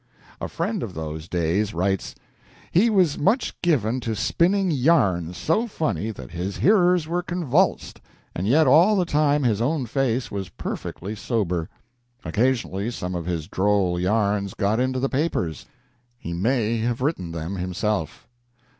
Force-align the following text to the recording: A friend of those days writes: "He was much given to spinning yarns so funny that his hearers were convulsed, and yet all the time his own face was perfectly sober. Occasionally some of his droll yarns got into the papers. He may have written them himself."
A 0.39 0.47
friend 0.47 0.81
of 0.81 0.95
those 0.95 1.27
days 1.27 1.75
writes: 1.75 2.15
"He 2.71 2.89
was 2.89 3.19
much 3.19 3.61
given 3.61 3.99
to 3.99 4.15
spinning 4.15 4.71
yarns 4.71 5.37
so 5.37 5.67
funny 5.67 6.09
that 6.09 6.31
his 6.31 6.57
hearers 6.57 7.07
were 7.07 7.21
convulsed, 7.21 8.01
and 8.33 8.47
yet 8.47 8.65
all 8.65 8.95
the 8.95 9.05
time 9.05 9.43
his 9.43 9.61
own 9.61 9.85
face 9.85 10.31
was 10.31 10.49
perfectly 10.49 11.15
sober. 11.15 11.69
Occasionally 12.25 12.89
some 12.89 13.13
of 13.13 13.27
his 13.27 13.47
droll 13.47 13.99
yarns 13.99 14.55
got 14.55 14.79
into 14.79 14.99
the 14.99 15.07
papers. 15.07 15.67
He 16.17 16.33
may 16.33 16.77
have 16.79 17.01
written 17.01 17.31
them 17.31 17.57
himself." 17.57 18.27